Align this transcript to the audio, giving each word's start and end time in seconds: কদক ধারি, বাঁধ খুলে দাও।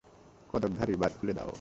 কদক 0.49 0.71
ধারি, 0.77 0.93
বাঁধ 0.95 1.13
খুলে 1.19 1.33
দাও। 1.33 1.49